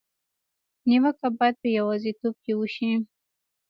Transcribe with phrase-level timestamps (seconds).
[0.87, 2.91] نیوکه باید په یوازېتوب کې وشي.